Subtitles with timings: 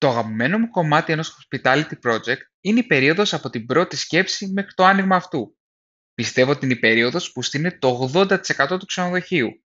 [0.00, 4.74] Το αγαπημένο μου κομμάτι ενός hospitality project είναι η περίοδος από την πρώτη σκέψη μέχρι
[4.74, 5.56] το άνοιγμα αυτού.
[6.14, 9.64] Πιστεύω ότι είναι η περίοδος που στείνει το 80% του ξενοδοχείου.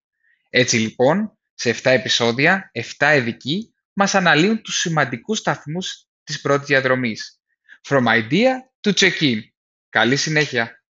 [0.50, 7.42] Έτσι λοιπόν, σε 7 επεισόδια, 7 ειδικοί μας αναλύουν τους σημαντικούς σταθμούς της πρώτης διαδρομής.
[7.88, 9.40] From idea to check-in.
[9.90, 10.85] Καλή συνέχεια!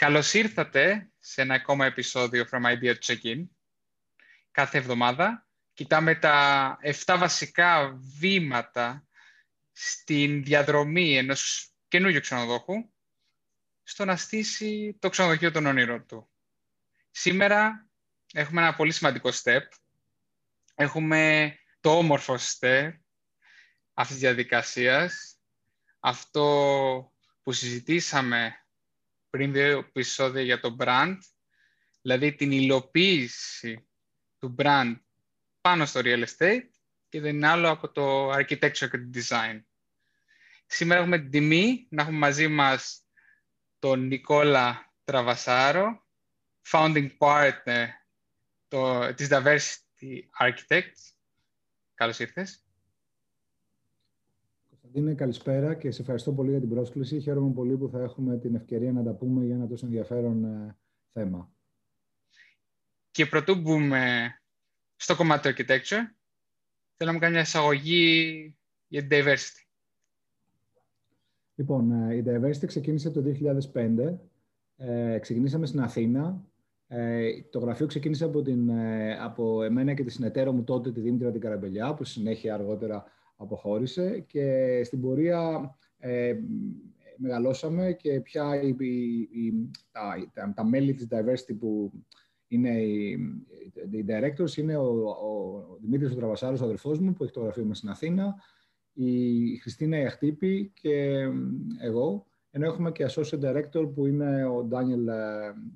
[0.00, 3.44] Καλώς ήρθατε σε ένα ακόμα επεισόδιο From Idea to Check-in.
[4.50, 9.06] Κάθε εβδομάδα κοιτάμε τα 7 βασικά βήματα
[9.72, 12.90] στην διαδρομή ενός καινούργιου ξενοδόχου
[13.82, 16.30] στο να στήσει το ξενοδοχείο των όνειρων του.
[17.10, 17.88] Σήμερα
[18.32, 19.62] έχουμε ένα πολύ σημαντικό step.
[20.74, 22.90] Έχουμε το όμορφο step
[23.94, 25.36] αυτής της διαδικασίας.
[26.00, 28.59] Αυτό που συζητήσαμε
[29.30, 31.16] πριν δύο επεισόδια για το brand,
[32.02, 33.88] δηλαδή την υλοποίηση
[34.38, 34.94] του brand
[35.60, 36.68] πάνω στο real estate
[37.08, 39.60] και δεν είναι άλλο από το architecture και το design.
[40.66, 43.04] Σήμερα έχουμε την τιμή να έχουμε μαζί μας
[43.78, 46.06] τον Νικόλα Τραβασάρο,
[46.70, 47.86] founding partner
[48.68, 51.12] το, της Diversity Architects.
[51.94, 52.69] Καλώς ήρθες.
[54.92, 57.20] Κωνσταντίνε, καλησπέρα και σε ευχαριστώ πολύ για την πρόσκληση.
[57.20, 60.76] Χαίρομαι πολύ που θα έχουμε την ευκαιρία να τα πούμε για ένα τόσο ενδιαφέρον ε,
[61.12, 61.52] θέμα.
[63.10, 64.34] Και πρωτού μπούμε
[64.96, 66.04] στο κομμάτι του architecture,
[66.96, 69.64] θέλω να μου κάνεις μια εισαγωγή για την diversity.
[71.54, 73.22] Λοιπόν, ε, η diversity ξεκίνησε το
[73.72, 74.18] 2005.
[74.76, 76.44] Ε, ξεκινήσαμε στην Αθήνα.
[76.86, 81.00] Ε, το γραφείο ξεκίνησε από, την, ε, από εμένα και τη συνεταίρο μου τότε, τη
[81.00, 83.04] Δήμητρα την Καραμπελιά, που συνέχεια αργότερα
[83.40, 86.34] αποχώρησε και στην πορεία ε,
[87.16, 88.74] μεγαλώσαμε και πια οι,
[90.32, 91.92] τα, τα, μέλη της diversity που
[92.48, 93.10] είναι οι,
[93.90, 97.64] οι directors είναι ο, ο Δημήτρης ο Τραβασάρος, ο αδερφός μου που έχει το γραφείο
[97.64, 98.34] μας στην Αθήνα,
[98.92, 101.26] η Χριστίνα Ιαχτύπη και
[101.80, 105.08] εγώ, ενώ έχουμε και associate director που είναι ο Ντάνιελ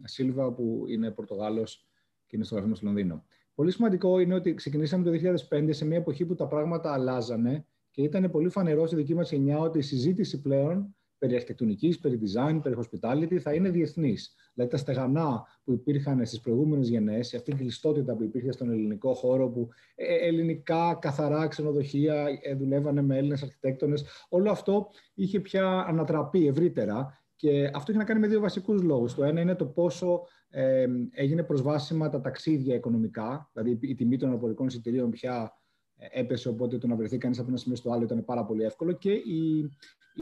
[0.04, 1.86] Σίλβα που είναι Πορτογάλος
[2.26, 3.24] και είναι στο γραφείο μας στο Λονδίνο.
[3.54, 8.02] Πολύ σημαντικό είναι ότι ξεκινήσαμε το 2005 σε μια εποχή που τα πράγματα αλλάζανε και
[8.02, 10.94] ήταν πολύ φανερό στη δική μας γενιά ότι η συζήτηση πλέον
[11.24, 14.34] περί αρχιτεκτονικής, περί design, περί hospitality θα είναι διεθνής.
[14.54, 19.14] Δηλαδή τα στεγανά που υπήρχαν στις προηγούμενες γενναίες, αυτή η κλειστότητα που υπήρχε στον ελληνικό
[19.14, 25.40] χώρο, που ε, ε, ελληνικά καθαρά ξενοδοχεία ε, δουλεύανε με Έλληνες αρχιτέκτονες, όλο αυτό είχε
[25.40, 27.22] πια ανατραπεί ευρύτερα.
[27.36, 29.14] Και αυτό έχει να κάνει με δύο βασικούς λόγους.
[29.14, 30.26] Το ένα είναι το πόσο
[30.56, 35.52] ε, έγινε προσβάσιμα τα ταξίδια οικονομικά, δηλαδή η τιμή των αεροπορικών εισιτηρίων πια
[35.96, 38.62] ε, έπεσε, οπότε το να βρεθεί κανείς από ένα σημείο στο άλλο ήταν πάρα πολύ
[38.62, 39.58] εύκολο και η,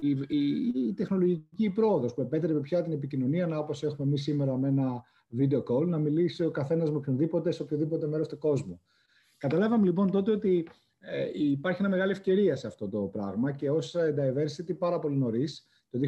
[0.00, 4.56] η, η, η τεχνολογική πρόοδος που επέτρεπε πια την επικοινωνία, να όπως έχουμε εμείς σήμερα
[4.56, 5.02] με ένα
[5.38, 8.80] video call, να μιλήσει ο καθένας με οποιονδήποτε σε οποιοδήποτε μέρος του κόσμου.
[9.36, 10.68] Καταλάβαμε λοιπόν τότε ότι
[10.98, 15.16] ε, υπάρχει μια μεγάλη ευκαιρία σε αυτό το πράγμα και ως ε, diversity πάρα πολύ
[15.16, 15.98] νωρίς το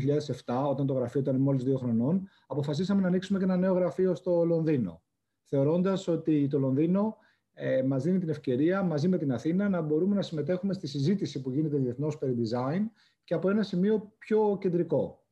[0.65, 4.15] 2007, όταν το γραφείο ήταν μόλις δύο χρονών, αποφασίσαμε να ανοίξουμε και ένα νέο γραφείο
[4.15, 5.03] στο Λονδίνο.
[5.43, 7.17] Θεωρώντας ότι το Λονδίνο
[7.53, 11.41] ε, μας δίνει την ευκαιρία, μαζί με την Αθήνα, να μπορούμε να συμμετέχουμε στη συζήτηση
[11.41, 12.83] που γίνεται διεθνώς περί design
[13.25, 15.25] και από ένα σημείο πιο κεντρικό.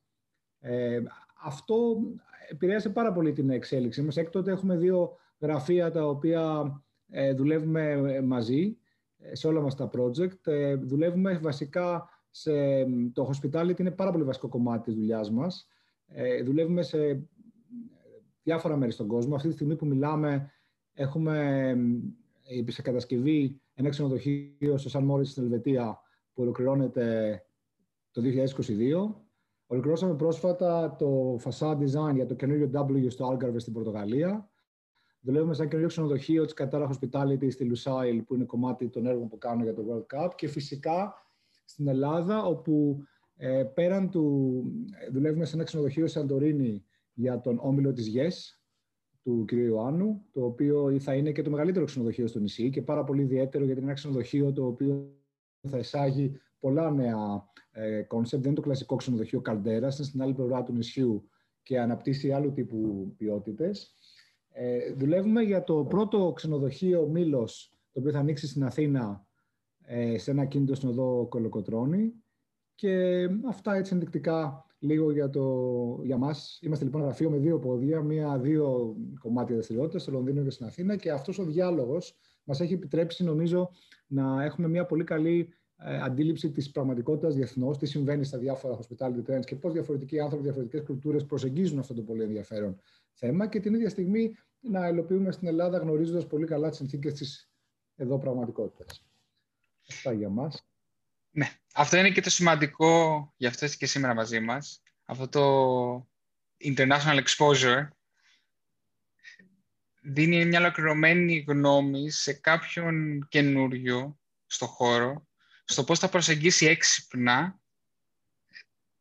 [0.59, 1.01] Ε,
[1.43, 1.97] αυτό
[2.49, 4.17] επηρέασε πάρα πολύ την εξέλιξη μας.
[4.17, 6.73] Έκτοτε έχουμε δύο γραφεία τα οποία
[7.09, 8.77] ε, δουλεύουμε μαζί
[9.17, 10.47] ε, σε όλα μας τα project.
[10.47, 12.83] Ε, δουλεύουμε βασικά σε,
[13.13, 15.67] το hospitality είναι πάρα πολύ βασικό κομμάτι της δουλειάς μας.
[16.07, 17.27] Ε, δουλεύουμε σε
[18.43, 19.35] διάφορα μέρη στον κόσμο.
[19.35, 20.51] Αυτή τη στιγμή που μιλάμε
[20.93, 21.67] έχουμε
[22.43, 25.99] ε, σε κατασκευή ένα ξενοδοχείο στο Σαν Μόρις στην Ελβετία
[26.33, 27.37] που ολοκληρώνεται
[28.11, 29.21] το 2022.
[29.65, 34.51] Ολοκληρώσαμε πρόσφατα το facade design για το καινούριο W στο Algarve στην Πορτογαλία.
[35.19, 39.27] Δουλεύουμε σε ένα καινούριο ξενοδοχείο της Κατάρα Hospitality στη Lusail που είναι κομμάτι των έργων
[39.27, 41.13] που κάνω για το World Cup και φυσικά
[41.63, 43.03] στην Ελλάδα, όπου
[43.35, 44.63] ε, πέραν του
[45.11, 48.63] δουλεύουμε σε ένα ξενοδοχείο Σαντορίνη για τον όμιλο της YES,
[49.23, 49.51] του κ.
[49.51, 53.65] Ιωάννου, το οποίο θα είναι και το μεγαλύτερο ξενοδοχείο στο νησί και πάρα πολύ ιδιαίτερο
[53.65, 55.21] γιατί είναι ένα ξενοδοχείο το οποίο
[55.69, 57.43] θα εισάγει πολλά νέα
[58.07, 58.41] concept.
[58.41, 61.27] δεν είναι το κλασικό ξενοδοχείο Καλντέρας, είναι στην άλλη πλευρά του νησιού
[61.63, 63.93] και αναπτύσσει άλλου τύπου ποιότητες.
[64.49, 69.32] Ε, δουλεύουμε για το πρώτο ξενοδοχείο Μίλος, το οποίο θα ανοίξει στην Αθήνα ε,
[70.17, 72.13] σε ένα κίνητο στην οδό Κολοκοτρώνη.
[72.75, 76.59] Και αυτά έτσι ενδεικτικά λίγο για, το, για μας.
[76.61, 81.11] Είμαστε λοιπόν γραφείο με δύο πόδια, μία-δύο κομμάτια δραστηριότητας στο Λονδίνο και στην Αθήνα και
[81.11, 83.69] αυτός ο διάλογος μας έχει επιτρέψει νομίζω
[84.07, 89.29] να έχουμε μια πολύ καλή ε, αντίληψη της πραγματικότητας διεθνώς, τι συμβαίνει στα διάφορα hospitality
[89.29, 92.79] trends και πώς διαφορετικοί άνθρωποι, διαφορετικές κουλτούρες προσεγγίζουν αυτό το πολύ ενδιαφέρον
[93.13, 97.51] θέμα και την ίδια στιγμή να υλοποιούμε στην Ελλάδα γνωρίζοντας πολύ καλά τις συνθήκες της
[97.95, 99.05] εδώ πραγματικότητας.
[99.89, 100.65] Αυτά για μας.
[101.31, 104.81] Ναι, αυτό είναι και το σημαντικό για αυτό και σήμερα μαζί μας.
[105.05, 106.09] Αυτό το
[106.63, 107.87] international exposure
[110.01, 115.27] δίνει μια ολοκληρωμένη γνώμη σε κάποιον καινούριο στο χώρο,
[115.65, 117.59] στο πώς θα προσεγγίσει έξυπνα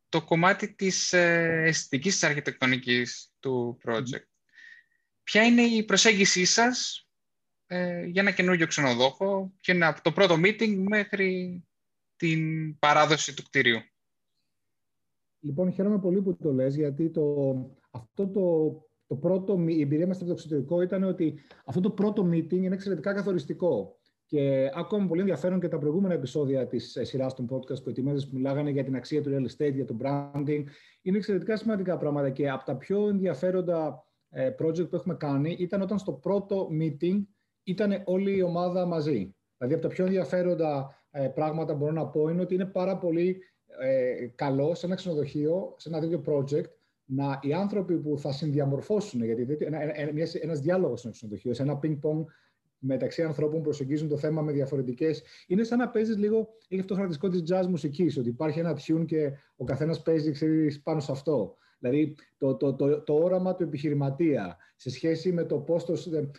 [0.09, 4.27] το κομμάτι της ε, αισθητικής της αρχιτεκτονικής του project.
[5.23, 7.09] Ποια είναι η προσέγγισή σας
[7.75, 11.63] ε, για ένα καινούργιο ξενοδόχο και από το πρώτο meeting μέχρι
[12.17, 12.41] την
[12.79, 13.79] παράδοση του κτηρίου.
[15.41, 17.55] Λοιπόν, χαίρομαι πολύ που το λες, γιατί το,
[17.91, 18.73] αυτό το,
[19.07, 23.13] το πρώτο, η εμπειρία μας στο εξωτερικό ήταν ότι αυτό το πρώτο meeting είναι εξαιρετικά
[23.13, 23.97] καθοριστικό.
[24.27, 28.27] Και ακόμα πολύ ενδιαφέρον και τα προηγούμενα επεισόδια της ε, σειράς των podcast που ετοιμάζεσαι
[28.27, 30.65] που μιλάγανε για την αξία του real estate, για το branding.
[31.03, 35.81] Είναι εξαιρετικά σημαντικά πράγματα και από τα πιο ενδιαφέροντα ε, project που έχουμε κάνει ήταν
[35.81, 37.23] όταν στο πρώτο meeting
[37.63, 39.35] ήταν όλη η ομάδα μαζί.
[39.57, 43.43] Δηλαδή από τα πιο ενδιαφέροντα ε, πράγματα μπορώ να πω είναι ότι είναι πάρα πολύ
[43.81, 46.65] ε, καλό σε ένα ξενοδοχείο, σε ένα τέτοιο project,
[47.05, 51.63] να οι άνθρωποι που θα συνδιαμορφώσουν, γιατί ένα, ένα, ένας διάλογος σε ένα ξενοδοχείο, σε
[51.63, 52.25] ένα ping-pong
[52.79, 55.23] μεταξύ ανθρώπων που προσεγγίζουν το θέμα με διαφορετικές.
[55.47, 56.49] Είναι σαν να παίζεις λίγο.
[56.69, 60.31] Έχει αυτό το χαρακτηριστικό της jazz μουσικής, ότι υπάρχει ένα tune και ο καθένας παίζει
[60.31, 61.57] ξέρεις, πάνω σε αυτό.
[61.83, 65.95] Δηλαδή το, το, το, το, όραμα του επιχειρηματία σε σχέση με το πώς το,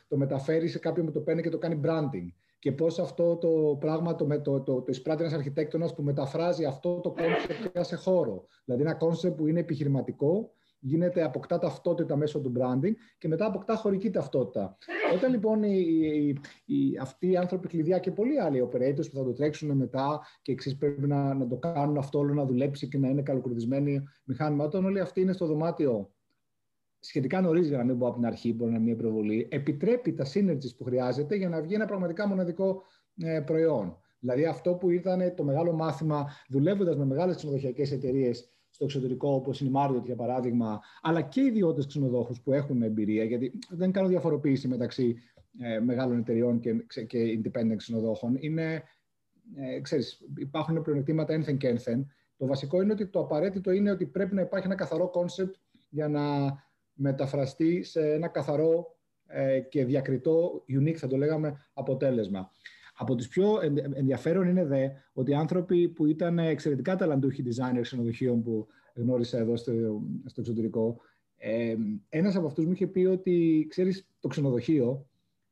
[0.07, 3.77] το μεταφέρει σε κάποιον που το παίρνει και το κάνει branding και πώς αυτό το
[3.79, 8.45] πράγμα το, το, το, το εισπράττει ένας αρχιτέκτονας που μεταφράζει αυτό το concept σε χώρο.
[8.65, 10.51] Δηλαδή ένα concept που είναι επιχειρηματικό,
[10.85, 14.77] γίνεται, αποκτά ταυτότητα μέσω του branding και μετά αποκτά χωρική ταυτότητα.
[15.15, 19.23] Όταν λοιπόν οι, οι, οι, αυτοί οι άνθρωποι κλειδιά και πολλοί άλλοι operators που θα
[19.23, 22.97] το τρέξουν μετά και εξής πρέπει να, να το κάνουν αυτό όλο να δουλέψει και
[22.97, 26.11] να είναι καλοκουρδισμένο μηχάνημα, όταν όλοι αυτοί είναι στο δωμάτιο
[26.99, 30.13] σχετικά νωρίς, για να μην πω από την αρχή, μπορεί να είναι μια προβολή, επιτρέπει
[30.13, 32.81] τα synergies που χρειάζεται για να βγει ένα πραγματικά μοναδικό
[33.17, 33.97] ε, προϊόν.
[34.19, 39.61] Δηλαδή, αυτό που ήταν το μεγάλο μάθημα δουλεύοντας με μεγάλες ξενοδοχειακές εταιρείες στο εξωτερικό, όπως
[39.61, 44.07] είναι η Marriott για παράδειγμα, αλλά και ιδιώτες ξενοδόχους που έχουν εμπειρία, γιατί δεν κάνω
[44.07, 45.15] διαφοροποίηση μεταξύ
[45.59, 46.73] ε, μεγάλων εταιρεών και,
[47.07, 48.37] και independent ξενοδόχων.
[48.39, 48.83] Είναι,
[49.55, 52.11] ε, ξέρεις, υπάρχουν πλεονεκτήματα ένθεν και ένθεν.
[52.37, 55.53] Το βασικό είναι ότι το απαραίτητο είναι ότι πρέπει να υπάρχει ένα καθαρό concept
[55.89, 56.21] για να
[56.93, 58.97] μεταφραστεί σε ένα καθαρό
[59.27, 62.51] ε, και διακριτό, unique θα το λέγαμε, αποτέλεσμα.
[63.03, 63.59] Από τις πιο
[63.93, 69.71] ενδιαφέρον είναι δε ότι άνθρωποι που ήταν εξαιρετικά ταλαντούχοι designer ξενοδοχείων που γνώρισα εδώ στο,
[70.25, 70.97] στο εξωτερικό,
[71.37, 71.75] ε,
[72.09, 75.07] ένας από αυτούς μου είχε πει ότι, ξέρεις, το ξενοδοχείο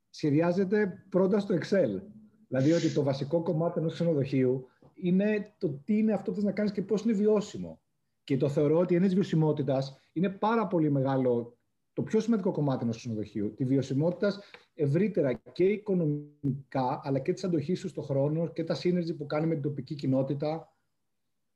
[0.10, 2.02] σχεδιάζεται πρώτα στο Excel.
[2.48, 6.52] Δηλαδή ότι το βασικό κομμάτι ενός ξενοδοχείου είναι το τι είναι αυτό που θες να
[6.52, 7.82] κάνεις και πώς είναι βιώσιμο.
[8.24, 11.58] Και το θεωρώ ότι η έννοια βιωσιμότητας είναι πάρα πολύ μεγάλο,
[11.94, 13.54] το πιο σημαντικό κομμάτι ενός ξενοδοχείου.
[13.54, 14.34] Τη βιωσιμότητα
[14.74, 19.48] ευρύτερα και οικονομικά, αλλά και της αντοχής του στον χρόνο και τα synergy που κάνει
[19.48, 20.76] με την τοπική κοινότητα.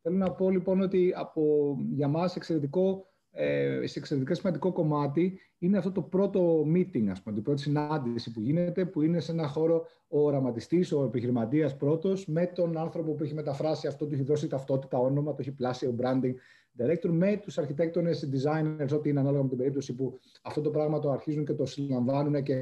[0.02, 5.78] Θέλω να πω λοιπόν ότι από, για μας εξαιρετικό ε, σε εξαιρετικά σημαντικό κομμάτι είναι
[5.78, 9.48] αυτό το πρώτο meeting, ας πούμε, την πρώτη συνάντηση που γίνεται, που είναι σε ένα
[9.48, 14.24] χώρο ο οραματιστής, ο επιχειρηματίας πρώτος, με τον άνθρωπο που έχει μεταφράσει αυτό, του έχει
[14.24, 16.34] δώσει ταυτότητα, όνομα, το έχει πλάσει ο branding
[16.77, 21.00] director, με τους αρχιτέκτονες, designers, ό,τι είναι ανάλογα με την περίπτωση που αυτό το πράγμα
[21.00, 22.53] το αρχίζουν και το συλλαμβάνουν και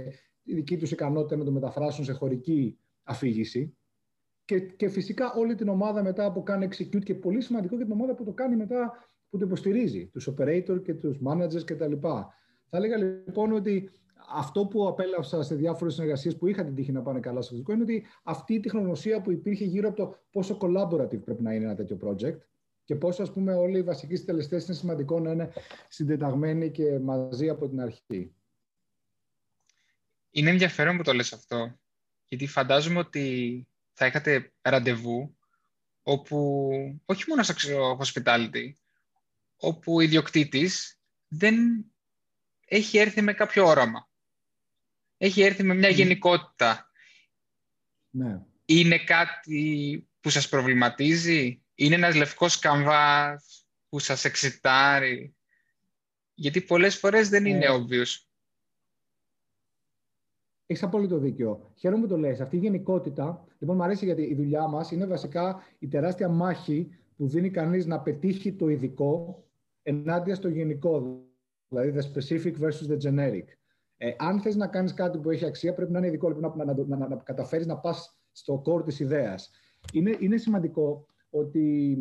[0.43, 3.77] η δική τους ικανότητα να το μεταφράσουν σε χωρική αφήγηση.
[4.45, 7.93] Και, και φυσικά όλη την ομάδα μετά που κάνει execute και πολύ σημαντικό για την
[7.93, 8.91] ομάδα που το κάνει μετά
[9.29, 11.93] που το υποστηρίζει, τους operator και τους managers κτλ.
[12.01, 13.89] Θα έλεγα λοιπόν ότι
[14.33, 17.73] αυτό που απέλαυσα σε διάφορες συνεργασίες που είχα την τύχη να πάνε καλά στο φυσικό
[17.73, 21.65] είναι ότι αυτή η τεχνογνωσία που υπήρχε γύρω από το πόσο collaborative πρέπει να είναι
[21.65, 22.37] ένα τέτοιο project
[22.83, 25.53] και πόσο ας πούμε όλοι οι βασικοί συντελεστές είναι σημαντικό να είναι
[25.87, 28.33] συντεταγμένοι και μαζί από την αρχή.
[30.29, 31.79] Είναι ενδιαφέρον που το λες αυτό,
[32.27, 35.37] γιατί φαντάζομαι ότι θα είχατε ραντεβού
[36.03, 36.69] όπου,
[37.05, 38.73] όχι μόνο στο hospitality,
[39.57, 41.55] όπου ο ιδιοκτήτης δεν
[42.65, 44.09] έχει έρθει με κάποιο όραμα.
[45.17, 45.95] Έχει έρθει με μια ναι.
[45.95, 46.91] γενικότητα.
[48.09, 48.41] Ναι.
[48.65, 55.35] Είναι κάτι που σας προβληματίζει; Είναι ένας λευκός καμβάς που σας εξητάρει.
[56.33, 58.25] Γιατί πολλές φορές δεν είναι ε, obvious.
[60.65, 61.71] Έχεις απόλυτο δίκιο.
[61.75, 62.41] Χαίρομαι που το λες.
[62.41, 66.97] Αυτή η γενικότητα, λοιπόν, μου αρέσει γιατί η δουλειά μας είναι βασικά η τεράστια μάχη
[67.17, 69.43] που δίνει κανείς να πετύχει το ειδικό
[69.83, 71.23] ενάντια στο γενικό,
[71.67, 73.45] δηλαδή the specific versus the generic.
[73.97, 76.65] Ε, αν θες να κάνεις κάτι που έχει αξία, πρέπει να είναι ειδικό, πρέπει να,
[76.65, 79.51] να, να, να, να καταφέρεις να πας στο core της ιδέας.
[79.93, 81.97] είναι, είναι σημαντικό ότι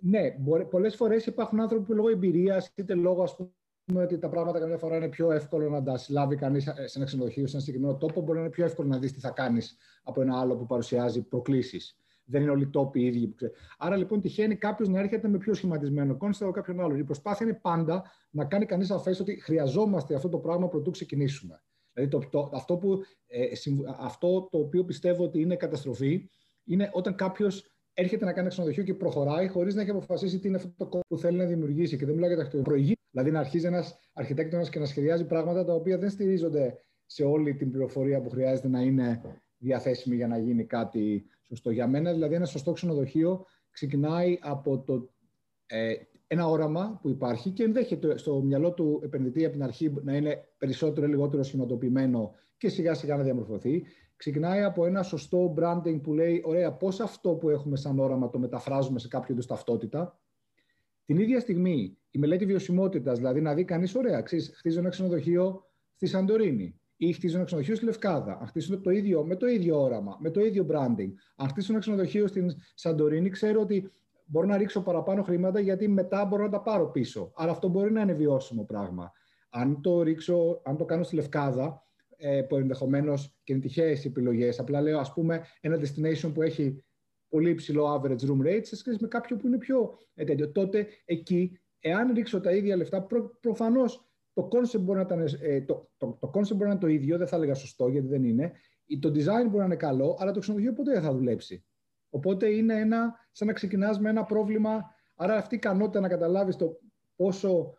[0.00, 0.30] ναι,
[0.70, 4.78] πολλές φορές υπάρχουν άνθρωποι που λόγω εμπειρίας είτε λόγω ας πούμε, ότι τα πράγματα καμιά
[4.78, 8.20] φορά είναι πιο εύκολο να τα συλλάβει κανείς σε ένα ξενοδοχείο, σε ένα συγκεκριμένο τόπο,
[8.20, 11.22] μπορεί να είναι πιο εύκολο να δεις τι θα κάνεις από ένα άλλο που παρουσιάζει
[11.22, 11.96] προκλήσεις.
[12.24, 13.26] Δεν είναι όλοι οι τόποι οι ίδιοι.
[13.26, 13.36] Που
[13.78, 16.98] Άρα λοιπόν τυχαίνει κάποιος να έρχεται με πιο σχηματισμένο concept από κάποιον άλλον.
[16.98, 21.62] Η προσπάθεια είναι πάντα να κάνει κανείς σαφέ ότι χρειαζόμαστε αυτό το πράγμα προτού ξεκινήσουμε.
[21.92, 23.46] Δηλαδή το, το, αυτό, που, ε,
[23.98, 26.28] αυτό το οποίο πιστεύω ότι είναι καταστροφή
[26.64, 30.56] είναι όταν κάποιος έρχεται να κάνει ξενοδοχείο και προχωράει χωρίς να έχει αποφασίσει τι είναι
[30.56, 31.96] αυτό το κόμμα που θέλει να δημιουργήσει.
[31.96, 32.96] Και δεν μιλάω για τα προηγεί.
[33.10, 37.54] Δηλαδή να αρχίζει ένας αρχιτέκτονας και να σχεδιάζει πράγματα τα οποία δεν στηρίζονται σε όλη
[37.54, 39.20] την πληροφορία που χρειάζεται να είναι
[39.58, 41.70] διαθέσιμη για να γίνει κάτι σωστό.
[41.70, 45.10] Για μένα, δηλαδή, ένα σωστό ξενοδοχείο ξεκινάει από το,
[45.66, 45.94] ε,
[46.26, 50.44] ένα όραμα που υπάρχει και ενδέχεται στο μυαλό του επενδυτή από την αρχή να είναι
[50.58, 53.84] περισσότερο ή λιγότερο σχηματοποιημένο και σιγά σιγά να διαμορφωθεί
[54.22, 58.38] ξεκινάει από ένα σωστό branding που λέει, ωραία, πώς αυτό που έχουμε σαν όραμα το
[58.38, 60.18] μεταφράζουμε σε κάποιο είδους ταυτότητα.
[61.04, 65.64] Την ίδια στιγμή, η μελέτη βιωσιμότητας, δηλαδή να δει κανείς, ωραία, ξέρεις, χτίζω ένα ξενοδοχείο
[65.94, 68.38] στη Σαντορίνη ή χτίζω ένα ξενοδοχείο στη Λευκάδα.
[68.40, 71.10] Αν χτίσω το ίδιο, με το ίδιο όραμα, με το ίδιο branding.
[71.36, 73.90] Αν χτίσω ένα ξενοδοχείο στην Σαντορίνη, ξέρω ότι
[74.24, 77.32] μπορώ να ρίξω παραπάνω χρήματα γιατί μετά μπορώ να τα πάρω πίσω.
[77.34, 79.12] Άρα αυτό μπορεί να είναι βιώσιμο πράγμα.
[79.50, 81.82] Αν το, ρίξω, αν το κάνω στη Λευκάδα,
[82.24, 84.58] ε, που ενδεχομένως και είναι τυχαίες επιλογές.
[84.58, 86.84] Απλά λέω, ας πούμε, ένα destination που έχει
[87.28, 90.50] πολύ υψηλό average room rate σε σχέση με κάποιο που είναι πιο ε, τέτοιο.
[90.50, 95.60] Τότε εκεί, εάν ρίξω τα ίδια λεφτά, προ, προφανώς το concept μπορεί να, ήταν, ε,
[95.60, 98.24] το, το, το concept μπορεί να είναι το ίδιο, δεν θα έλεγα σωστό γιατί δεν
[98.24, 98.52] είναι.
[99.00, 101.64] Το design μπορεί να είναι καλό, αλλά το ξενοδοχείο ποτέ δεν θα δουλέψει.
[102.10, 104.94] Οπότε είναι ένα, σαν να ξεκινάς με ένα πρόβλημα.
[105.14, 106.80] Άρα αυτή η ικανότητα να καταλάβεις το
[107.16, 107.74] πόσο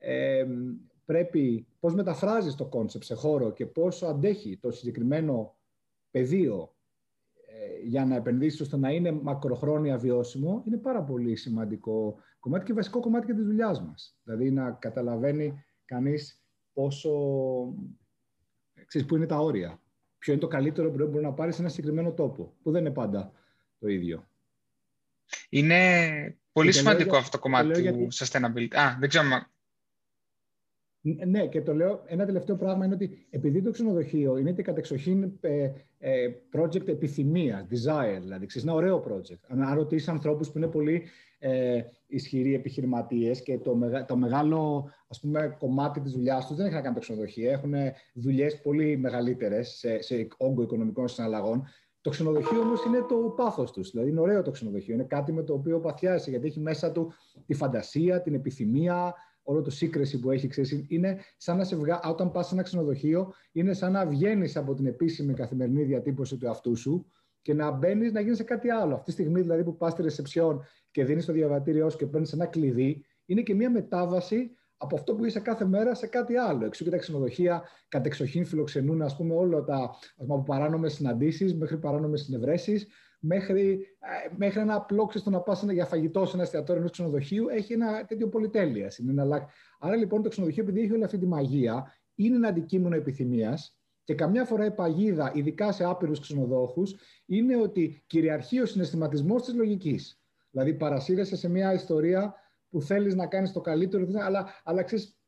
[0.00, 0.46] ε,
[1.08, 5.56] πρέπει, πώς μεταφράζεις το concept σε χώρο και πόσο αντέχει το συγκεκριμένο
[6.10, 6.74] πεδίο
[7.46, 12.72] ε, για να επενδύσεις ώστε να είναι μακροχρόνια βιώσιμο, είναι πάρα πολύ σημαντικό κομμάτι και
[12.72, 14.18] βασικό κομμάτι και της δουλειάς μας.
[14.22, 17.10] Δηλαδή να καταλαβαίνει κανείς πόσο,
[18.86, 19.82] ξέρεις, πού είναι τα όρια.
[20.18, 22.94] Ποιο είναι το καλύτερο που μπορεί να πάρεις σε ένα συγκεκριμένο τόπο, που δεν είναι
[22.94, 23.32] πάντα
[23.78, 24.28] το ίδιο.
[25.48, 25.78] Είναι
[26.52, 28.74] πολύ σημαντικό αυτό το κομμάτι του sustainability.
[28.74, 29.24] Α, δεν ξέρω
[31.00, 35.32] ναι, και το λέω, ένα τελευταίο πράγμα είναι ότι επειδή το ξενοδοχείο είναι και κατεξοχήν
[35.40, 39.40] ε, ε, project επιθυμίας, desire, δηλαδή ξέρεις, ένα ωραίο project.
[39.48, 41.02] Αν ρωτήσεις ανθρώπους που είναι πολύ
[41.38, 46.74] ε, ισχυροί επιχειρηματίες και το, το μεγάλο ας πούμε, κομμάτι της δουλειάς τους δεν έχει
[46.74, 47.74] να κάνει το ξενοδοχείο, έχουν
[48.14, 51.64] δουλειές πολύ μεγαλύτερες σε, σε όγκο οικονομικών συναλλαγών.
[52.00, 53.90] Το ξενοδοχείο όμως είναι το πάθος τους.
[53.90, 54.94] Δηλαδή είναι ωραίο το ξενοδοχείο.
[54.94, 57.12] Είναι κάτι με το οποίο παθιάζει γιατί έχει μέσα του
[57.46, 59.14] τη φαντασία, την επιθυμία,
[59.48, 62.00] όλο το σύγκρεση που έχει, ξέρεις, είναι σαν να σε βγα...
[62.04, 66.46] όταν πας σε ένα ξενοδοχείο, είναι σαν να βγαίνεις από την επίσημη καθημερινή διατύπωση του
[66.46, 67.12] εαυτού σου
[67.42, 68.94] και να μπαίνεις να γίνει σε κάτι άλλο.
[68.94, 72.32] Αυτή τη στιγμή δηλαδή που πας στη ρεσεψιόν και δίνεις το διαβατήριό σου και παίρνεις
[72.32, 76.64] ένα κλειδί, είναι και μια μετάβαση από αυτό που είσαι κάθε μέρα σε κάτι άλλο.
[76.64, 81.54] Εξού και τα ξενοδοχεία κατεξοχήν φιλοξενούν ας πούμε, όλα τα ας πούμε, από παράνομες συναντήσεις
[81.54, 82.86] μέχρι παράνομες συνευρέσεις
[83.18, 87.48] μέχρι, ε, μέχρι ένα απλό ξεστο να πας για φαγητό σε ένα εστιατόριο ενός ξενοδοχείου
[87.48, 88.98] έχει ένα τέτοιο πολυτέλειας.
[89.78, 94.14] Άρα λοιπόν το ξενοδοχείο, επειδή έχει όλη αυτή τη μαγεία, είναι ένα αντικείμενο επιθυμίας και
[94.14, 96.94] καμιά φορά η παγίδα, ειδικά σε άπειρους ξενοδόχους,
[97.26, 100.22] είναι ότι κυριαρχεί ο συναισθηματισμός της λογικής.
[100.50, 102.34] Δηλαδή, παρασύρεσαι σε μια ιστορία
[102.68, 105.18] που θέλεις να κάνεις το καλύτερο, αλλά, αλλά ξέρεις,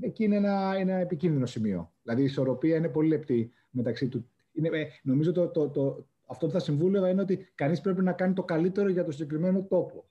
[0.00, 1.94] εκεί είναι ένα, ένα επικίνδυνο σημείο.
[2.02, 4.30] Δηλαδή, η ισορροπία είναι πολύ λεπτή μεταξύ του.
[4.52, 8.12] Είναι, ε, νομίζω το, το, το, αυτό που θα συμβούλευα είναι ότι κανείς πρέπει να
[8.12, 10.08] κάνει το καλύτερο για το συγκεκριμένο τόπο.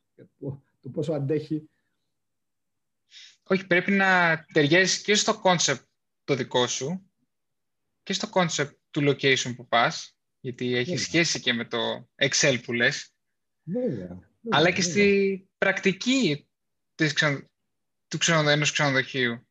[0.81, 1.69] Το πόσο αντέχει.
[3.43, 5.83] Όχι, πρέπει να ταιριάζει και στο concept
[6.23, 7.09] το δικό σου
[8.03, 12.73] και στο concept του location που πας, γιατί έχει σχέση και με το Excel που
[12.73, 13.09] λες.
[13.63, 14.19] Βέβαια.
[14.49, 16.47] αλλά και στη πρακτική
[16.95, 17.39] της ξενο...
[18.07, 18.49] του ξενοδο...
[18.49, 19.47] ενός ξενοδοχείου.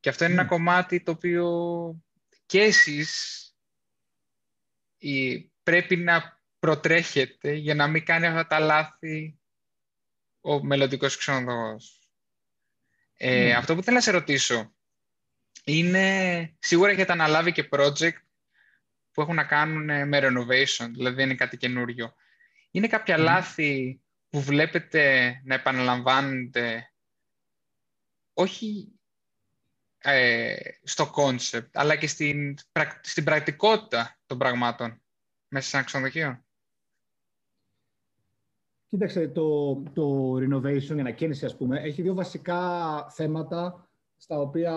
[0.00, 0.48] Και αυτό είναι ένα ναι.
[0.48, 1.46] κομμάτι το οποίο
[2.46, 3.51] και εσείς
[5.62, 9.38] πρέπει να προτρέχετε για να μην κάνει αυτά τα λάθη
[10.40, 12.10] ο μελλοντικός ξενοδοχός.
[13.16, 13.54] Ε, ναι.
[13.54, 14.74] Αυτό που θέλω να σε ρωτήσω
[15.64, 18.20] είναι, σίγουρα έχετε αναλάβει και project
[19.12, 22.14] που έχουν να κάνουν με renovation, δηλαδή είναι κάτι καινούριο.
[22.70, 26.92] Είναι κάποια λάθη που βλέπετε να επαναλαμβάνονται,
[28.32, 28.92] όχι
[30.02, 32.58] ε, στο concept, αλλά και στην,
[33.00, 35.00] στην πρακτικότητα των πραγμάτων
[35.48, 36.44] μέσα σε ένα ξενοδοχείο.
[38.86, 42.60] Κοίταξε, το, το renovation, η ανακαίνιση, ας πούμε, έχει δύο βασικά
[43.10, 44.74] θέματα στα οποία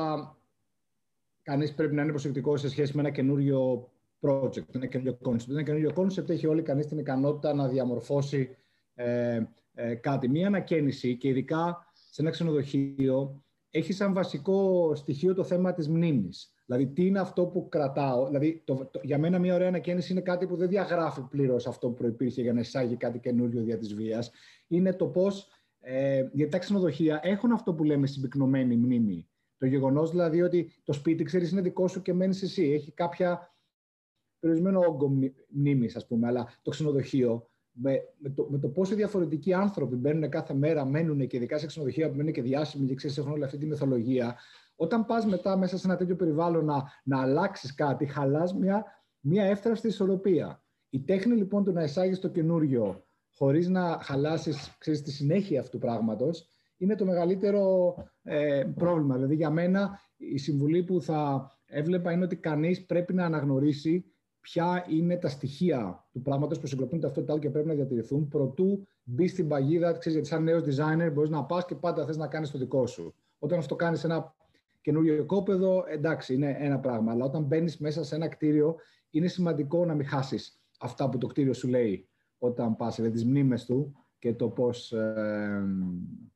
[1.42, 3.90] κανείς πρέπει να είναι προσεκτικός σε σχέση με ένα καινούριο
[4.20, 5.50] project, ένα καινούριο concept.
[5.50, 8.56] Ένα καινούριο concept έχει όλοι κανείς την ικανότητα να διαμορφώσει
[8.96, 10.28] ε, ε, κάτι.
[10.28, 13.44] Μία ανακαίνιση και ειδικά σε ένα ξενοδοχείο
[13.76, 16.54] έχει σαν βασικό στοιχείο το θέμα της μνήμης.
[16.66, 18.26] Δηλαδή, τι είναι αυτό που κρατάω.
[18.26, 21.94] Δηλαδή, το, για μένα, μια ωραία ανακαίνιση είναι κάτι που δεν διαγράφει πλήρως αυτό που
[21.94, 24.32] προπήρχε για να εισάγει κάτι καινούριο δια της βίας.
[24.68, 25.48] Είναι το πώς.
[25.80, 29.30] Ε, γιατί τα ξενοδοχεία έχουν αυτό που λέμε συμπυκνωμένη μνήμη.
[29.58, 32.72] Το γεγονός δηλαδή ότι το σπίτι, ξέρεις, είναι δικό σου και μένεις εσύ.
[32.72, 33.56] Έχει κάποια
[34.40, 36.28] περιορισμένο όγκο μνήμης, ας πούμε.
[36.28, 41.28] Αλλά το ξενοδοχείο, με, με, το, με το πόσο διαφορετικοί άνθρωποι μπαίνουν κάθε μέρα, μένουν
[41.28, 44.36] και ειδικά σε ξενοδοχεία που μένουν και διάσημοι και ξέρεις, έχουν όλη αυτή τη μυθολογία.
[44.76, 48.86] Όταν πας μετά μέσα σε ένα τέτοιο περιβάλλον να, να αλλάξεις κάτι, χαλάς μια,
[49.20, 50.64] μια εύθραυστη ισορροπία.
[50.90, 53.06] Η τέχνη λοιπόν του να εισάγεις το καινούριο
[53.38, 59.16] χωρίς να χαλάσεις τη συνέχεια αυτού του πράγματος, είναι το μεγαλύτερο ε, πρόβλημα.
[59.16, 64.15] Δηλαδή για μένα η συμβουλή που θα έβλεπα είναι ότι κανείς πρέπει να αναγνωρίσει
[64.46, 69.32] ποια είναι τα στοιχεία του πράγματος που συγκροτούν ταυτότητα και πρέπει να διατηρηθούν προτού μπεις
[69.32, 72.52] στην παγίδα, ξέρεις, γιατί σαν νέος designer μπορείς να πας και πάντα θες να κάνεις
[72.52, 73.14] το δικό σου.
[73.40, 74.36] Όταν αυτό κάνεις ένα
[74.82, 77.12] καινούριο οικόπεδο, εντάξει, είναι ένα πράγμα.
[77.12, 78.76] Αλλά όταν μπαίνεις μέσα σε ένα κτίριο,
[79.10, 83.26] είναι σημαντικό να μην χάσεις αυτά που το κτίριο σου λέει όταν πας, δηλαδή τις
[83.26, 85.64] μνήμες του και το πώς, ε,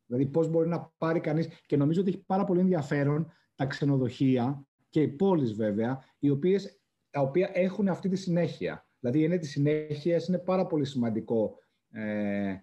[0.05, 1.47] δηλαδή πώς μπορεί να πάρει κανείς.
[1.65, 6.78] Και νομίζω ότι έχει πάρα πολύ ενδιαφέρον τα ξενοδοχεία και οι πόλεις βέβαια, οι οποίες,
[7.09, 8.87] τα οποία έχουν αυτή τη συνέχεια.
[8.99, 11.57] Δηλαδή είναι τη συνέχεια, είναι πάρα πολύ σημαντικό
[11.91, 12.59] ε, ε,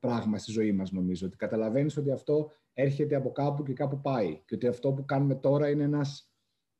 [0.00, 1.26] πράγμα στη ζωή μας νομίζω.
[1.26, 4.42] Ότι καταλαβαίνεις ότι αυτό έρχεται από κάπου και κάπου πάει.
[4.44, 6.32] Και ότι αυτό που κάνουμε τώρα είναι ένας,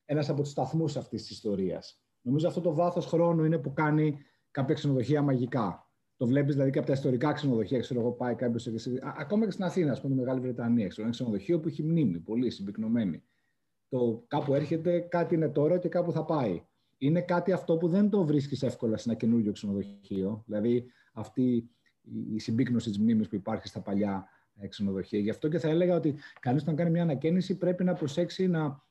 [0.05, 2.01] ένας από τους σταθμούς αυτής της ιστορίας.
[2.21, 4.19] Νομίζω αυτό το βάθος χρόνου είναι που κάνει
[4.51, 5.91] κάποια ξενοδοχεία μαγικά.
[6.17, 7.79] Το βλέπεις δηλαδή και από τα ιστορικά ξενοδοχεία.
[7.79, 8.69] Ξέρω εγώ, πάει κάποιος.
[9.19, 10.87] Ακόμα και στην Αθήνα, ας πούμε, τη Μεγάλη Βρετανία.
[10.87, 13.23] Ξέρω, ένα ξενοδοχείο που έχει μνήμη, πολύ συμπυκνωμένη.
[13.89, 16.67] Το κάπου έρχεται, κάτι είναι τώρα και κάπου θα πάει.
[16.99, 20.43] Είναι κάτι αυτό που δεν το βρίσκεις εύκολα σε ένα καινούργιο ξενοδοχείο.
[20.47, 21.71] Δηλαδή, αυτή
[22.35, 25.19] η συμπίκνωση της μνήμης που υπάρχει στα παλιά ε, ξενοδοχεία.
[25.19, 28.83] Γι' αυτό και θα έλεγα ότι κανείς όταν κάνει μια ανακαίνιση πρέπει να προσέξει να,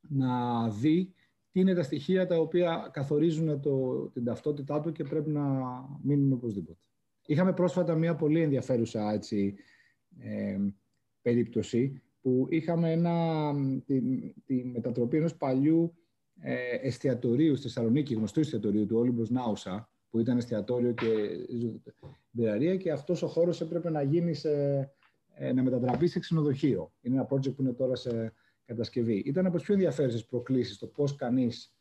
[0.00, 1.14] να δει
[1.50, 5.42] τι είναι τα στοιχεία τα οποία καθορίζουν το, την ταυτότητά του και πρέπει να
[6.02, 6.78] μείνουν οπωσδήποτε.
[7.26, 9.54] Είχαμε πρόσφατα μια πολύ ενδιαφέρουσα έτσι,
[10.18, 10.58] ε,
[11.22, 13.52] περίπτωση που είχαμε ένα,
[13.86, 14.00] τη,
[14.44, 15.94] τη μετατροπή ενός παλιού
[16.40, 21.06] ε, εστιατορίου στη Θεσσαλονίκη, γνωστού εστιατορίου του Όλυμπος Νάουσα, που ήταν εστιατόριο και
[22.30, 24.50] μπειραρία και αυτός ο χώρος έπρεπε να γίνει σε,
[25.34, 26.92] ε, να μετατραπεί σε ξενοδοχείο.
[27.00, 28.32] Είναι ένα project που είναι τώρα σε,
[28.64, 29.22] κατασκευή.
[29.26, 31.76] Ήταν από τις πιο ενδιαφέρουσες προκλήσεις το πώς κανείς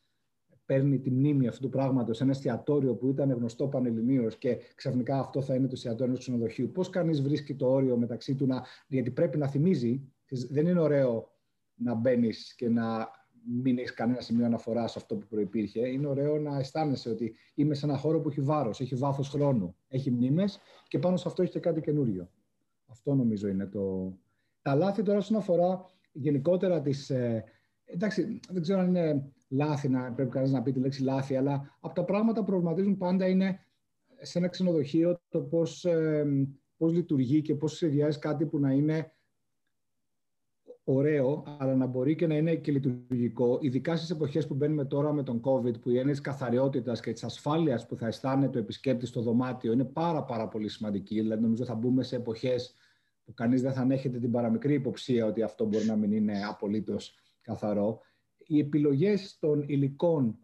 [0.66, 5.20] παίρνει τη μνήμη αυτού του πράγματος σε ένα εστιατόριο που ήταν γνωστό πανελληνίως και ξαφνικά
[5.20, 6.72] αυτό θα είναι το εστιατόριο ενός ξενοδοχείου.
[6.72, 8.66] Πώς κανείς βρίσκει το όριο μεταξύ του να.
[8.88, 10.13] Γιατί πρέπει να θυμίζει,
[10.50, 11.32] δεν είναι ωραίο
[11.74, 13.12] να μπαίνεις και να
[13.46, 15.88] μην έχεις κανένα σημείο αναφοράς σε αυτό που προπήρχε.
[15.88, 19.76] Είναι ωραίο να αισθάνεσαι ότι είμαι σε ένα χώρο που έχει βάρος, έχει βάθος χρόνου,
[19.88, 22.30] έχει μνήμες και πάνω σε αυτό έχει και κάτι καινούριο.
[22.86, 24.14] Αυτό νομίζω είναι το.
[24.62, 27.10] Τα λάθη τώρα όσον αφορά γενικότερα τις...
[27.10, 27.44] Ε,
[27.86, 31.78] εντάξει, δεν ξέρω αν είναι λάθη, να, πρέπει κανείς να πει τη λέξη λάθη, αλλά
[31.80, 33.60] από τα πράγματα που προβληματίζουν πάντα είναι
[34.22, 36.26] σε ένα ξενοδοχείο το πώς, ε,
[36.78, 39.12] πώς λειτουργεί και πώς σχεδιάζει κάτι που να είναι
[40.84, 45.13] ωραίο, αλλά να μπορεί και να είναι και λειτουργικό, ειδικά στις εποχές που μπαίνουμε τώρα
[45.13, 48.62] με τον COVID, που η έννοια τη καθαριότητας και της ασφάλειας που θα αισθάνεται ο
[48.62, 51.15] επισκέπτης στο δωμάτιο είναι πάρα, πάρα πολύ σημαντική.
[51.15, 52.76] Δηλαδή, νομίζω θα μπούμε σε εποχές
[53.26, 57.15] που κανείς δεν θα ανέχεται την παραμικρή υποψία ότι αυτό μπορεί να μην είναι απολύτως
[57.41, 58.00] καθαρό.
[58.38, 60.38] Οι επιλογές των υλικών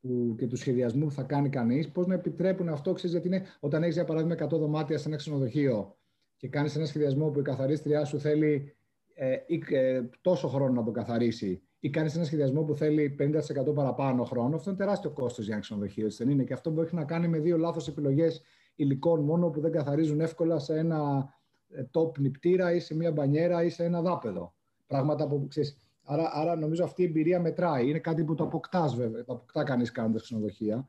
[0.00, 3.46] που, και του σχεδιασμού που θα κάνει κανείς, πώς να επιτρέπουν αυτό, ξέρεις, γιατί είναι
[3.60, 5.96] όταν έχεις για παράδειγμα 100 δωμάτια σε ένα ξενοδοχείο
[6.36, 8.74] και κάνεις ένα σχεδιασμό που η καθαρίστριά σου θέλει
[9.22, 14.24] ε, ε, τόσο χρόνο να το καθαρίσει ή κάνεις ένα σχεδιασμό που θέλει 50% παραπάνω
[14.24, 16.08] χρόνο, αυτό είναι τεράστιο κόστος για ένα ξενοδοχείο.
[16.10, 18.42] Δεν είναι; Και αυτό μπορεί να κάνει με δύο λάθος επιλογές
[18.74, 21.28] υλικών μόνο που δεν καθαρίζουν εύκολα σε ένα
[21.68, 24.54] ε, top νηπτήρα ή σε μια μπανιέρα ή σε ένα δάπεδο.
[24.86, 27.88] Πράγματα που ξέρεις, άρα, άρα νομίζω αυτή η εμπειρία μετράει.
[27.88, 30.88] Είναι κάτι που το αποκτάς βέβαια, το αποκτά κανείς κάνοντας ξενοδοχεία.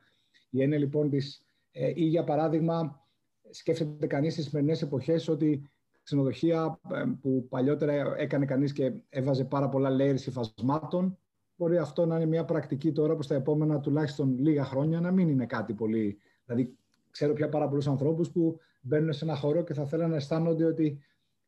[0.49, 1.45] Η έννοια λοιπόν της.
[1.71, 3.05] Ε, ή για παράδειγμα,
[3.49, 5.70] σκέφτεται κανείς στις σημερινές εποχές ότι
[6.03, 11.17] ξενοδοχεία ε, που παλιότερα έκανε κανείς και έβαζε πάρα πολλά layers υφασμάτων,
[11.55, 15.29] μπορεί αυτό να είναι μια πρακτική τώρα που στα επόμενα τουλάχιστον λίγα χρόνια να μην
[15.29, 16.17] είναι κάτι πολύ.
[16.45, 16.77] Δηλαδή,
[17.11, 20.65] ξέρω πια πάρα πολλούς ανθρώπους που μπαίνουν σε ένα χώρο και θα θέλουν να αισθάνονται
[20.65, 20.99] ότι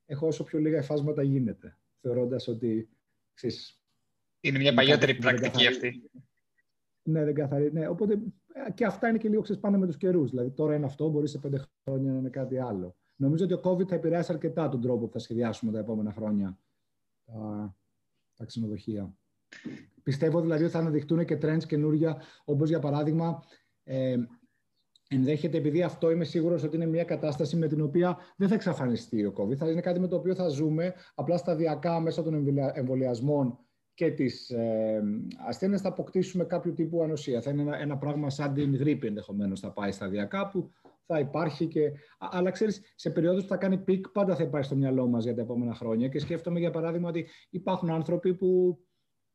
[0.06, 1.78] έχω όσο πιο λίγα εφάσματα γίνεται.
[2.02, 2.90] Θεωρώντας ότι.
[3.34, 3.82] Ξέρεις,
[4.40, 6.10] είναι μια παλιότερη πρακτική αυτή.
[7.04, 7.74] Ναι, δεν καθαρίζει.
[7.74, 8.14] Ναι, οπότε
[8.54, 10.30] ε, και αυτά είναι και λίγο ξεσπάνε με τους καιρούς.
[10.30, 12.96] Δηλαδή, τώρα είναι αυτό, μπορεί σε πέντε χρόνια να είναι κάτι άλλο.
[13.16, 16.60] Νομίζω ότι ο COVID θα επηρεάσει αρκετά τον τρόπο που θα σχεδιάσουμε τα επόμενα χρόνια
[17.26, 17.76] τα,
[18.36, 19.16] τα ξενοδοχεία.
[20.04, 23.44] Πιστεύω δηλαδή ότι θα αναδειχτούν και trends καινούργια, όπως για παράδειγμα
[23.84, 24.16] ε,
[25.08, 29.26] ενδέχεται, επειδή αυτό είμαι σίγουρος ότι είναι μια κατάσταση με την οποία δεν θα εξαφανιστεί
[29.26, 29.56] ο COVID.
[29.56, 33.58] Θα είναι κάτι με το οποίο θα ζούμε απλά σταδιακά μέσα των εμβολιασμών
[33.94, 35.04] και τις ε,
[35.48, 37.42] ασθένειες θα αποκτήσουμε κάποιο τύπου ανοσία.
[37.42, 40.72] Θα είναι ένα, ένα πράγμα σαν την γρίπη ενδεχομένως θα πάει σταδιακά που
[41.06, 41.92] θα υπάρχει και...
[42.18, 45.36] Αλλά ξέρεις, σε περιόδους που θα κάνει peak πάντα θα υπάρχει στο μυαλό μας για
[45.36, 48.80] τα επόμενα χρόνια και σκέφτομαι για παράδειγμα ότι υπάρχουν άνθρωποι που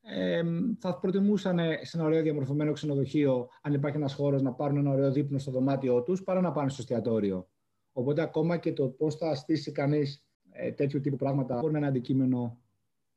[0.01, 0.43] ε,
[0.79, 5.13] θα προτιμούσαν σε ένα ωραίο διαμορφωμένο ξενοδοχείο, αν υπάρχει ένας χώρος, να πάρουν ένα ωραίο
[5.13, 7.49] δείπνο στο δωμάτιό τους, παρά να πάνε στο εστιατόριο.
[7.93, 11.87] Οπότε, ακόμα και το πώς θα στήσει κανείς ε, τέτοιου τύπου πράγματα μπορεί να είναι
[11.87, 12.61] αντικείμενο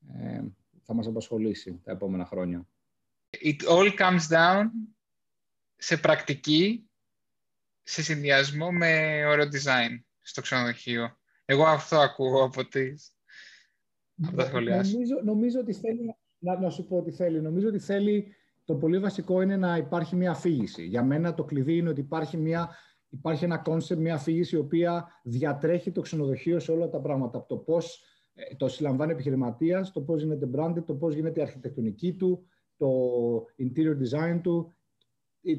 [0.07, 0.41] ε,
[0.83, 2.67] θα μας απασχολήσει τα επόμενα χρόνια.
[3.43, 4.65] It all comes down
[5.75, 6.89] σε πρακτική,
[7.83, 11.17] σε συνδυασμό με ωραίο design στο ξενοδοχείο.
[11.45, 13.15] Εγώ αυτό ακούω από, τις...
[14.27, 17.41] από τα σχολεία νομίζω, νομίζω ότι θέλει να, να σου πω ότι θέλει.
[17.41, 20.83] Νομίζω ότι θέλει, το πολύ βασικό είναι να υπάρχει μια αφήγηση.
[20.83, 22.75] Για μένα το κλειδί είναι ότι υπάρχει, μια,
[23.09, 27.37] υπάρχει ένα concept, μια αφήγηση η οποία διατρέχει το ξενοδοχείο σε όλα τα πράγματα.
[27.37, 31.43] Από το πώς ε, το συλλαμβάνει επιχειρηματίας, το πώς γίνεται branded, το πώς γίνεται η
[31.43, 32.45] αρχιτεκτονική του,
[32.77, 32.87] το
[33.57, 34.73] interior design του,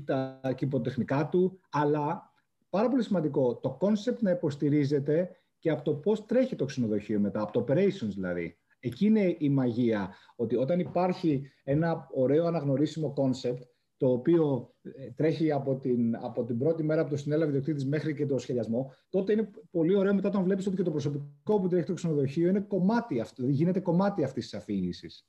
[0.04, 2.32] τα κηποτεχνικά του, αλλά
[2.70, 7.40] πάρα πολύ σημαντικό, το concept να υποστηρίζεται και από το πώς τρέχει το ξενοδοχείο μετά,
[7.40, 8.56] από το operations δηλαδή.
[8.80, 13.58] Εκεί είναι η μαγεία, ότι όταν υπάρχει ένα ωραίο αναγνωρίσιμο concept,
[13.96, 18.14] το οποίο ε, τρέχει από την, από την πρώτη μέρα από το συνέλαβε ιδιοκτήτης μέχρι
[18.14, 21.68] και το σχεδιασμό, τότε είναι πολύ ωραίο μετά όταν βλέπεις ότι και το προσωπικό που
[21.68, 25.26] τρέχει το ξενοδοχείο είναι κομμάτι αυτό, γίνεται κομμάτι αυτής της αφήγησης.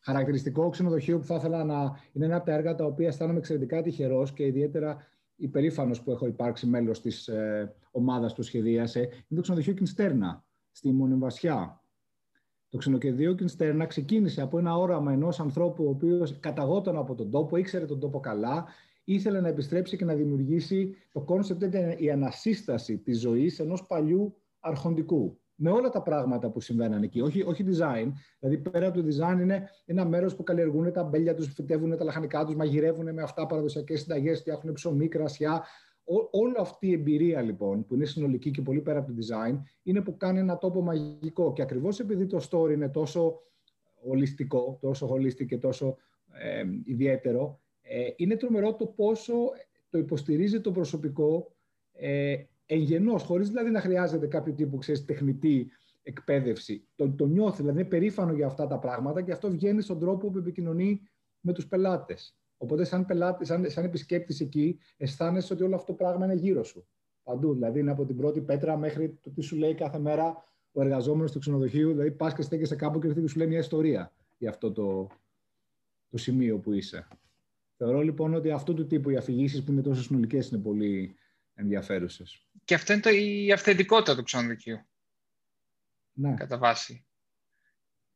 [0.00, 3.82] Χαρακτηριστικό ξενοδοχείο που θα ήθελα να είναι ένα από τα έργα τα οποία αισθάνομαι εξαιρετικά
[3.82, 9.40] τυχερός και ιδιαίτερα υπερήφανος που έχω υπάρξει μέλος της ε, ομάδας που σχεδίασε, είναι το
[9.40, 11.84] ξενοδοχείο Κινστέρνα στη Μονεμβασιά.
[12.68, 17.56] Το ξενοδοχείο Κινστέρνα ξεκίνησε από ένα όραμα ενός ανθρώπου, ο οποίος καταγόταν από τον τόπο,
[17.56, 18.66] ήξερε τον τόπο καλά,
[19.04, 20.96] ήθελε να επιστρέψει και να δημιουργήσει.
[21.12, 25.39] Το concept ήταν η ανασύσταση της ζωής ενός παλιού αρχοντικού.
[25.62, 27.20] Με όλα τα πράγματα που συμβαίναν εκεί.
[27.20, 28.12] Όχι, όχι design.
[28.38, 32.04] Δηλαδή, πέρα από το design, είναι ένα μέρος που καλλιεργούν τα αμπέλια τους, φυτεύουν τα
[32.04, 35.64] λαχανικά τους, μαγειρεύουν με αυτά παραδοσιακές συνταγές, φτιάχνουν ψωμί, κρασιά,
[36.30, 40.00] όλη αυτή η εμπειρία λοιπόν, που είναι συνολική και πολύ πέρα από το design, είναι
[40.00, 41.52] που κάνει ένα τόπο μαγικό.
[41.52, 43.42] Και ακριβώς επειδή το story είναι τόσο
[44.02, 45.96] ολιστικό, τόσο holistic και τόσο
[46.32, 49.34] ε, ιδιαίτερο, ε, είναι τρομερό το πόσο
[49.90, 51.52] το υποστηρίζει το προσωπικό
[51.92, 52.36] ε,
[52.74, 55.70] εγγενώς, χωρίς δηλαδή να χρειάζεται κάποιο τύπου ξέρεις, τεχνητή
[56.02, 56.88] εκπαίδευση.
[56.94, 60.30] Το, το νιώθει, δηλαδή είναι περήφανο για αυτά τα πράγματα και αυτό βγαίνει στον τρόπο
[60.30, 61.00] που επικοινωνεί
[61.40, 62.36] με τους πελάτες.
[62.56, 66.64] Οπότε, σαν, πελάτη, σαν, σαν επισκέπτης εκεί, αισθάνεσαι ότι όλο αυτό το πράγμα είναι γύρω
[66.64, 66.86] σου.
[67.22, 67.52] Παντού.
[67.52, 71.32] Δηλαδή, είναι από την πρώτη πέτρα μέχρι το τι σου λέει κάθε μέρα ο εργαζόμενος
[71.32, 71.90] του ξενοδοχείου.
[71.90, 75.06] Δηλαδή, πας και στέκεσαι κάπου και έρχεται και σου λέει μια ιστορία για αυτό το,
[76.10, 77.08] το σημείο που είσαι.
[77.76, 81.14] Θεωρώ λοιπόν ότι αυτού του τύπου οι αφηγήσεις που είναι τόσο συνολικές είναι πολύ
[81.60, 82.46] ενδιαφέρουσες.
[82.64, 84.88] Και αυτό είναι το, η αυθεντικότητα του ξενοδοχείου.
[86.12, 86.34] Ναι.
[86.34, 87.06] Κατά βάση.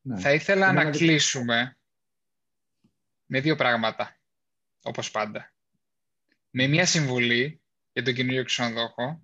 [0.01, 0.21] Ναι.
[0.21, 1.79] Θα ήθελα να, να κλείσουμε
[3.27, 4.19] με δύο πράγματα
[4.83, 5.53] όπως πάντα.
[6.51, 9.23] Με μία συμβουλή για τον καινούριο ξενοδόχο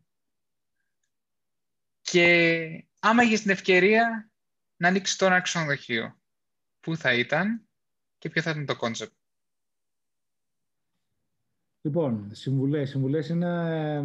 [2.01, 4.31] και άμα έχεις την ευκαιρία
[4.77, 6.21] να ανοίξεις τώρα ένα ξενοδοχείο,
[6.81, 7.69] πού θα ήταν
[8.19, 9.15] και ποιο θα ήταν το concept.
[11.83, 12.91] Λοιπόν, συμβουλές.
[12.91, 14.05] Συμβουλές είναι,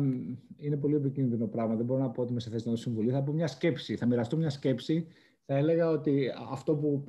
[0.57, 1.75] είναι πολύ επικίνδυνο πράγμα.
[1.75, 3.11] Δεν μπορώ να πω ότι είμαι σε θέση να δώσω συμβουλή.
[3.11, 3.95] Θα πω μια σκέψη.
[3.95, 5.07] Θα μοιραστώ μια σκέψη.
[5.45, 7.03] Θα έλεγα ότι αυτό που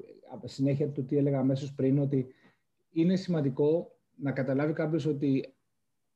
[0.45, 2.27] συνέχεια του τι έλεγα αμέσως πριν, ότι
[2.91, 5.55] είναι σημαντικό να καταλάβει κάποιος ότι,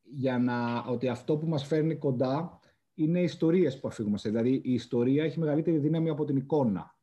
[0.02, 2.58] για να, ότι αυτό που μας φέρνει κοντά
[2.94, 4.18] είναι οι ιστορίες που αφήγουμε.
[4.22, 6.98] Δηλαδή, η ιστορία έχει μεγαλύτερη δύναμη από την εικόνα.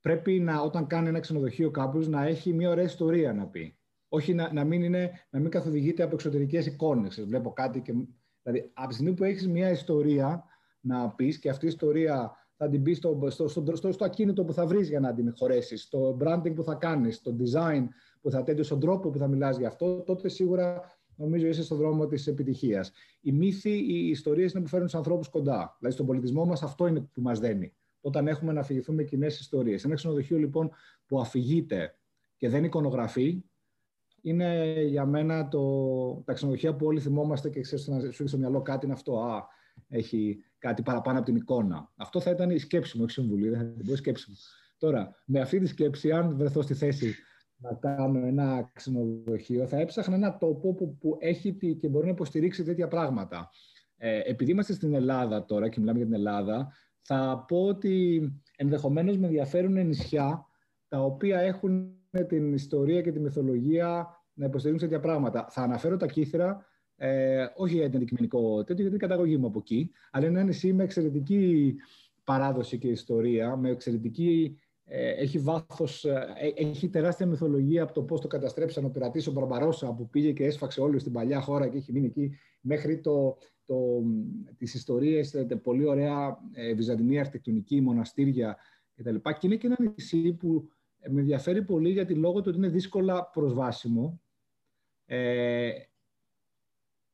[0.00, 3.78] Πρέπει να, όταν κάνει ένα ξενοδοχείο κάποιος να έχει μια ωραία ιστορία να πει.
[4.16, 7.24] Όχι να, να, μην, είναι, να μην καθοδηγείται από εξωτερικές εικόνες.
[7.26, 7.92] Βλέπω κάτι και.
[8.42, 10.44] Δηλαδή, από τη στιγμή που έχεις μια ιστορία
[10.80, 14.44] να πεις και αυτή η ιστορία θα την πεις στο, στο, στο, στο, στο ακίνητο
[14.44, 17.86] που θα βρεις για να την χωρέσεις, στο branding που θα κάνεις, στο design
[18.20, 21.78] που θα τέτοιος στον τρόπο που θα μιλάς γι' αυτό, τότε σίγουρα νομίζω είσαι στον
[21.78, 22.92] δρόμο της επιτυχίας.
[23.20, 25.76] Οι μύθοι, οι ιστορίες είναι που φέρνουν τους ανθρώπους κοντά.
[25.78, 27.74] Δηλαδή, στον πολιτισμό μας αυτό είναι που μας δένει.
[28.00, 29.84] Όταν έχουμε να αφηγηθούμε κοινές ιστορίες.
[29.84, 30.70] Ένα ξενοδοχείο λοιπόν
[31.06, 31.98] που αφηγείται
[32.36, 33.42] και δεν εικονογραφεί,
[34.28, 38.38] είναι για μένα το, τα ξενοδοχεία που όλοι θυμόμαστε και ξέρεις να σου έχει στο
[38.38, 39.20] μυαλό κάτι είναι αυτό.
[39.20, 39.46] Α,
[39.88, 41.92] έχει κάτι παραπάνω από την εικόνα.
[41.96, 44.36] Αυτό θα ήταν η σκέψη μου, όχι συμβουλή, δεν θα την πω η σκέψη μου.
[44.78, 47.14] Τώρα, με αυτή τη σκέψη, αν βρεθώ στη θέση
[47.56, 52.62] να κάνω ένα ξενοδοχείο, θα έψαχνα ένα τόπο που, που έχει και μπορεί να υποστηρίξει
[52.62, 53.50] τέτοια πράγματα.
[53.96, 58.20] Ε, επειδή είμαστε στην Ελλάδα τώρα και μιλάμε για την Ελλάδα, θα πω ότι
[58.56, 60.46] ενδεχομένως με ενδιαφέρουν νησιά
[60.88, 61.96] τα οποία έχουν
[62.28, 65.46] την ιστορία και τη μυθολογία να υποστηρίζουν τέτοια πράγματα.
[65.50, 69.58] Θα αναφέρω τα κύθρα, ε, όχι για την αντικειμενικό τέτοιο, γιατί η καταγωγή μου από
[69.58, 71.74] εκεί, αλλά είναι ένα νησί με εξαιρετική
[72.24, 78.20] παράδοση και ιστορία, με εξαιρετική ε, έχει βάθος, ε, έχει τεράστια μυθολογία από το πώς
[78.20, 81.76] το καταστρέψαν ο πειρατής ο Μπαρμπαρόσα που πήγε και έσφαξε όλη στην παλιά χώρα και
[81.76, 84.02] έχει μείνει εκεί μέχρι το, το,
[84.56, 88.56] τις ιστορίες, πολύ ωραία ε, βυζαντινή αρχιτεκτονική, μοναστήρια
[88.96, 89.14] κτλ.
[89.14, 90.68] Και είναι και ένα νησί που
[91.08, 94.20] με ενδιαφέρει πολύ γιατί λόγω του ότι είναι δύσκολα προσβάσιμο
[95.06, 95.70] ε,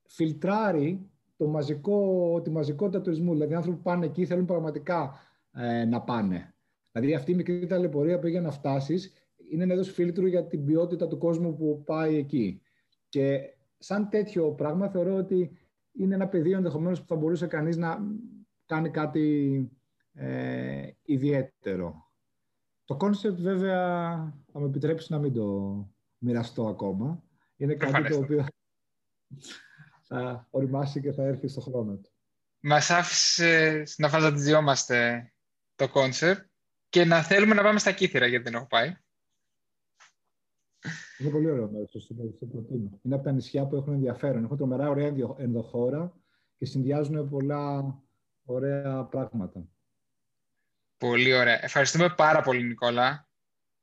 [0.06, 3.32] φιλτράρει το μαζικό, τη μαζικότητα του τουρισμού.
[3.32, 5.14] Δηλαδή, οι άνθρωποι που πάνε εκεί θέλουν πραγματικά
[5.52, 6.54] ε, να πάνε.
[6.92, 9.12] Δηλαδή, αυτή η μικρή ταλαιπωρία που για να φτάσεις
[9.50, 12.62] είναι ένα είδος φίλτρου για την ποιότητα του κόσμου που πάει εκεί.
[13.08, 13.40] Και
[13.78, 15.56] σαν τέτοιο πράγμα θεωρώ ότι
[15.92, 17.98] είναι ένα πεδίο ενδεχομένως που θα μπορούσε κανείς να
[18.66, 19.70] κάνει κάτι
[20.12, 22.10] ε, ιδιαίτερο.
[22.84, 24.16] Το concept βέβαια
[24.52, 25.76] θα με επιτρέψεις να μην το
[26.18, 27.22] μοιραστώ ακόμα.
[27.62, 28.46] Είναι κάτι το οποίο
[30.02, 32.10] θα ωριμάσει και θα έρθει στο χρόνο του.
[32.60, 35.32] Μας άφησε να φανταζόμαστε
[35.74, 36.46] το concept
[36.88, 38.96] και να θέλουμε να πάμε στα Κύθηρα γιατί δεν έχω πάει.
[41.18, 41.90] Είναι πολύ ωραίο μέρος
[42.38, 43.00] το προτείνω.
[43.02, 44.44] Είναι από τα νησιά που έχουν ενδιαφέρον.
[44.44, 46.12] Έχουν τρομερά ωραία ενδοχώρα
[46.56, 47.94] και συνδυάζουν πολλά
[48.44, 49.64] ωραία πράγματα.
[50.96, 51.64] Πολύ ωραία.
[51.64, 53.28] Ευχαριστούμε πάρα πολύ, Νικόλα.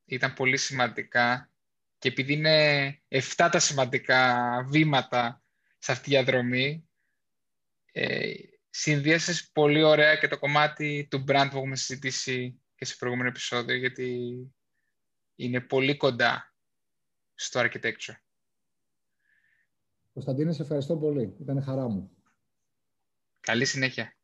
[0.06, 1.49] Ήταν πολύ σημαντικά.
[2.00, 5.44] Και επειδή είναι 7 τα σημαντικά βήματα
[5.78, 6.90] σε αυτή τη διαδρομή,
[7.92, 8.34] ε,
[8.70, 13.76] συνδύασες πολύ ωραία και το κομμάτι του brand που έχουμε συζητήσει και σε προηγούμενο επεισόδιο,
[13.76, 14.34] γιατί
[15.36, 16.54] είναι πολύ κοντά
[17.36, 18.16] στο architecture.
[20.14, 21.36] Κωνσταντίνε, σε ευχαριστώ πολύ.
[21.42, 22.12] Ήταν χαρά μου.
[23.40, 24.18] Καλή συνέχεια.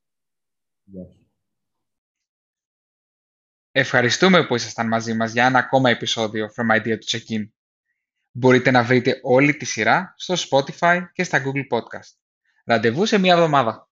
[3.71, 7.45] Ευχαριστούμε που ήσασταν μαζί μας για ένα ακόμα επεισόδιο From Idea to Check-in.
[8.37, 12.17] Μπορείτε να βρείτε όλη τη σειρά στο Spotify και στα Google Podcast.
[12.65, 13.84] Ραντεβού σε μία εβδομάδα.